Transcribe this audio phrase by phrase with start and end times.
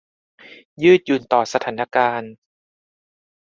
[0.83, 2.31] ยืดหยุ่นต่อสถานการณ์